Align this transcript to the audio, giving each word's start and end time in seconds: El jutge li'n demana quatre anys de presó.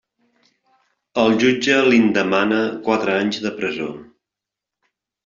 El 1.23 1.35
jutge 1.43 1.75
li'n 1.87 2.07
demana 2.15 2.63
quatre 2.87 3.19
anys 3.25 3.39
de 3.45 3.53
presó. 3.61 3.91